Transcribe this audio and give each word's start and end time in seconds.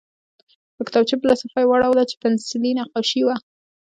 د 0.77 0.79
کتابچې 0.87 1.15
بله 1.21 1.33
صفحه 1.41 1.59
یې 1.63 1.67
واړوله 1.69 2.03
چې 2.09 2.15
پنسلي 2.21 2.71
نقاشي 2.79 3.21
وه 3.25 3.35